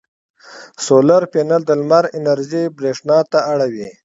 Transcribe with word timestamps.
سولر 0.85 1.23
پینل 1.33 1.61
د 1.65 1.71
لمر 1.79 2.05
انرژي 2.17 2.63
برېښنا 2.77 3.19
ته 3.31 3.39
اړوي. 3.51 3.89